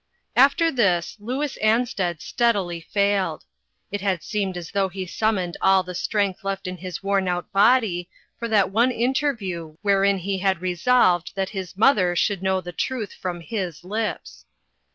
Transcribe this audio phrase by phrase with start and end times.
[0.35, 3.45] AFTER this Louis Ansted steadily failed.
[3.91, 7.51] It had seemed as though he summoned all the strength left in his worn out
[7.51, 8.09] body
[8.39, 13.13] for that one interview wherein he had resolved that his mother should know the truth
[13.13, 14.47] from his lips.